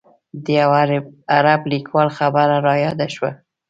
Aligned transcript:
د 0.43 0.45
یوه 0.59 0.79
عرب 1.33 1.61
لیکوال 1.71 2.09
خبره 2.17 2.57
رایاده 2.67 3.07
شوه. 3.15 3.31